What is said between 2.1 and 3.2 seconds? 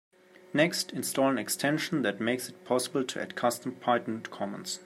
makes it possible